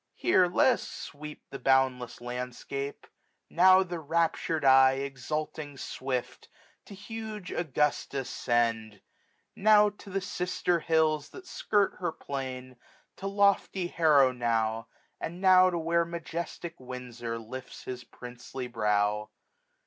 [0.15, 3.05] Here let us sweep The boundless landskip:
[3.51, 4.93] now the raptur'd eye.
[4.93, 6.49] Exulting swift,
[6.85, 9.03] to huge Augusta send;
[9.55, 12.69] Now to the Sifter Hills that skirt her plain}
[13.13, 14.87] 1410 To lofty Harrow now,
[15.19, 19.29] and now to where Majestic Windfor lifts his princely brow.